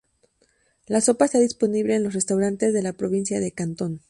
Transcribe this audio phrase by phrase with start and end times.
[0.87, 3.99] La sopa está disponible en los restaurantes de la provincia de Cantón.